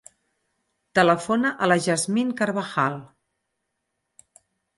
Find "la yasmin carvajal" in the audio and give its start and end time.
1.69-2.99